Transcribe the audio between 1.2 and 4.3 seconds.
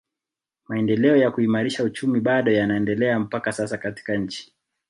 kuimarisha uchumi bado yanaendelea mpaka sasa katika